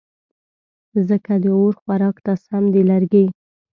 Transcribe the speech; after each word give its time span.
ځکه 1.07 1.33
د 1.43 1.45
اور 1.57 1.73
خوراک 1.81 2.17
ته 2.25 2.33
سم 2.45 2.63
دي 2.73 2.81
لرګې 2.91 3.25